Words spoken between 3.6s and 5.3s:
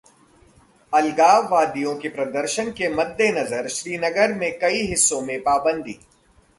श्रीनगर के कई हिस्सों